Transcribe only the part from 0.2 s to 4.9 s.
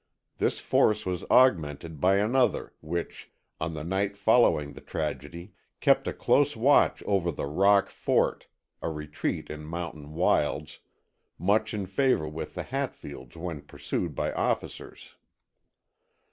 This force was augmented by another, which, on the night following the